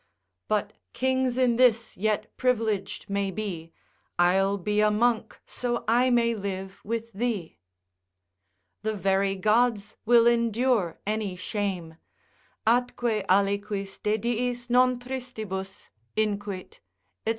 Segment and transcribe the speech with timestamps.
[0.47, 3.71] But kings in this yet privileg'd may be,
[4.17, 7.59] I'll be a monk so I may live with thee.
[8.81, 11.97] The very Gods will endure any shame
[12.65, 16.79] (atque aliquis de diis non tristibus inquit,
[17.27, 17.29] &c.)